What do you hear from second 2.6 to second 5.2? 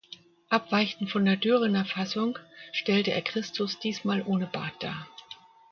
stellte er Christus diesmal ohne Bart dar.